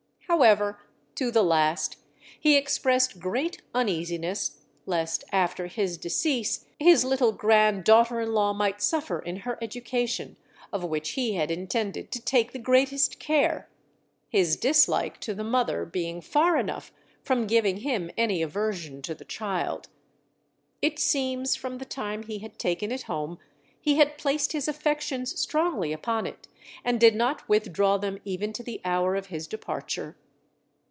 However, 0.35 0.79
to 1.15 1.29
the 1.29 1.43
last 1.43 1.97
he 2.39 2.55
expressed 2.55 3.19
great 3.19 3.61
uneasiness 3.75 4.61
lest 4.85 5.25
after 5.33 5.67
his 5.67 5.97
decease 5.97 6.65
his 6.79 7.03
little 7.03 7.33
grand 7.33 7.83
daughter 7.83 8.21
in 8.21 8.33
law 8.33 8.53
might 8.53 8.81
suffer 8.81 9.19
in 9.19 9.39
her 9.41 9.57
education, 9.61 10.37
of 10.71 10.85
which 10.85 11.11
he 11.11 11.33
had 11.33 11.51
intended 11.51 12.11
to 12.13 12.21
take 12.21 12.53
the 12.53 12.59
greatest 12.59 13.19
care; 13.19 13.67
his 14.29 14.55
dislike 14.55 15.19
to 15.19 15.33
the 15.33 15.43
mother 15.43 15.83
being 15.83 16.21
far 16.21 16.55
enough 16.55 16.93
from 17.21 17.45
giving 17.45 17.77
him 17.79 18.09
any 18.15 18.41
aversion 18.41 19.01
to 19.01 19.13
the 19.13 19.25
child. 19.25 19.89
It 20.81 20.97
seems 20.97 21.57
from 21.57 21.77
the 21.77 21.85
time 21.85 22.23
he 22.23 22.39
had 22.39 22.57
taken 22.57 22.89
it 22.89 23.03
home 23.03 23.37
he 23.81 23.95
had 23.97 24.17
placed 24.17 24.53
his 24.53 24.67
affections 24.69 25.37
strongly 25.37 25.91
upon 25.91 26.25
it, 26.25 26.47
and 26.85 26.99
did 27.01 27.15
not 27.15 27.47
withdraw 27.49 27.97
them 27.97 28.19
even 28.23 28.53
to 28.53 28.63
the 28.63 28.79
hour 28.85 29.15
of 29.15 29.25
his 29.27 29.45
departure. 29.47 30.15